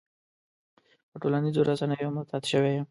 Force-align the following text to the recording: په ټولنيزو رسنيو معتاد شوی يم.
په 1.11 1.17
ټولنيزو 1.21 1.67
رسنيو 1.69 2.15
معتاد 2.15 2.43
شوی 2.51 2.69
يم. 2.77 2.79